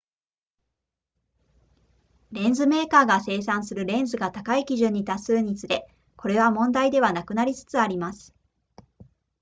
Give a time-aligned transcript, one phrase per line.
[2.31, 8.33] レンズメーカーが生産するレンズが高い基準に達するにつれこれは問題ではなくなりつつあります